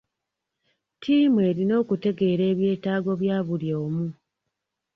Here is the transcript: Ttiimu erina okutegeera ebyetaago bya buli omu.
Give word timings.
Ttiimu 0.97 1.37
erina 1.49 1.73
okutegeera 1.81 2.43
ebyetaago 2.53 3.11
bya 3.21 3.37
buli 3.47 3.69
omu. 3.83 4.05